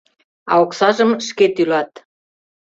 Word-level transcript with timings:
А 0.51 0.53
оксажым 0.63 1.11
шке 1.27 1.45
тӱлат. 1.55 1.91